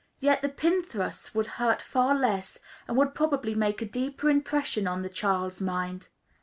Yet 0.19 0.41
the 0.41 0.49
pin 0.49 0.81
thrusts 0.81 1.35
would 1.35 1.45
hurt 1.61 1.79
far 1.79 2.15
less, 2.15 2.57
and 2.87 2.97
would 2.97 3.13
probably 3.13 3.53
make 3.53 3.83
a 3.83 3.87
deeper 3.87 4.31
impression 4.31 4.87
on 4.87 5.03
the 5.03 5.09
child's 5.09 5.61
mind. 5.61 6.09